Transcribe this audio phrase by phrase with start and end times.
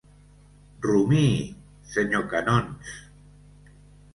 [0.85, 1.35] Rumiï,
[1.91, 2.97] senyor Canons!